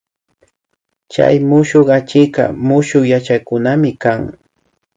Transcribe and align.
Chay 1.13 1.35
mushuk 1.49 1.87
achikka 1.97 2.43
mushuk 2.67 3.05
yachaykunami 3.11 3.91
kan 4.01 4.21